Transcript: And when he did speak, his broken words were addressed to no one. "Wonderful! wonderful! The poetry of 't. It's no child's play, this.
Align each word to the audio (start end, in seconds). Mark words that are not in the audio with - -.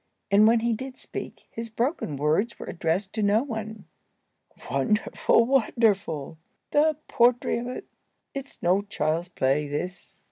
And 0.31 0.47
when 0.47 0.61
he 0.61 0.73
did 0.73 0.97
speak, 0.97 1.45
his 1.51 1.69
broken 1.69 2.17
words 2.17 2.57
were 2.57 2.65
addressed 2.65 3.13
to 3.13 3.21
no 3.21 3.43
one. 3.43 3.85
"Wonderful! 4.71 5.45
wonderful! 5.45 6.39
The 6.71 6.97
poetry 7.07 7.59
of 7.59 7.67
't. 7.67 7.85
It's 8.33 8.63
no 8.63 8.81
child's 8.81 9.29
play, 9.29 9.67
this. 9.67 10.17